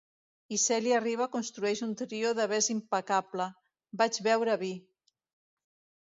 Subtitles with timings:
[0.55, 3.47] I Cèlia Riba construeix un trio de ves impecable:
[4.03, 4.71] "Vaig veure vi".